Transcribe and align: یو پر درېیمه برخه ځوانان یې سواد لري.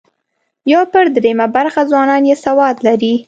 یو 0.71 0.81
پر 0.91 1.05
درېیمه 1.15 1.47
برخه 1.55 1.81
ځوانان 1.89 2.21
یې 2.29 2.35
سواد 2.45 2.75
لري. 2.87 3.13